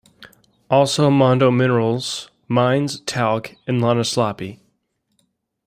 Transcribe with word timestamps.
Also 0.67 1.11
Mondo 1.11 1.51
Minerals 1.51 2.31
mines 2.47 3.01
talc 3.01 3.55
in 3.67 3.77
Lahnaslampi. 3.77 4.59